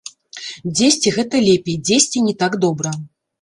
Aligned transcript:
Дзесьці 0.77 1.13
гэта 1.17 1.41
лепей, 1.49 1.77
дзесьці 1.91 2.25
не 2.29 2.35
так 2.41 2.59
добра. 2.65 2.95